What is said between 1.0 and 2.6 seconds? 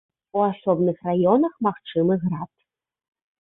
раёнах магчымы град.